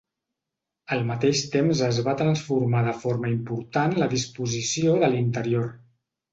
[0.95, 5.73] Al mateix temps es va transformar de forma important la disposició de l'interior.